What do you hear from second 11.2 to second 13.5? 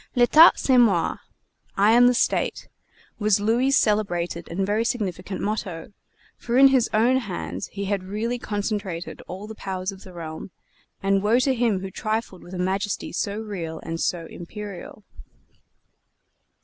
woe to him who trifled with a majesty so